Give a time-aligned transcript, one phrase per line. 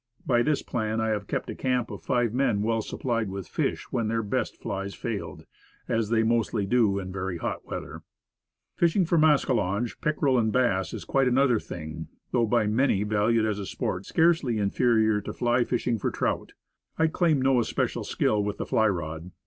[0.25, 3.91] By this plan, I have kept a camp of five men well supplied with fish
[3.91, 5.45] when their best flies failed
[5.87, 8.01] as they mostly do in very hot weather.
[8.75, 13.59] Fishing for mascalonge, pickerel, and bass, is quite another thing, though by many valued as
[13.59, 16.53] a sport scarcely inferior to fly fishing for trout.
[16.97, 19.29] I claim no especial skill with the fly rod.